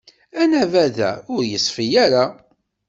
Anabaḍ-a 0.41 1.11
ur 1.33 1.41
yeṣfi 1.49 1.85
ara. 2.03 2.23